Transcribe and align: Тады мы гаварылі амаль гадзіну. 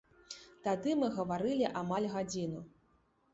Тады 0.67 0.95
мы 1.01 1.09
гаварылі 1.17 1.67
амаль 1.83 2.09
гадзіну. 2.15 2.65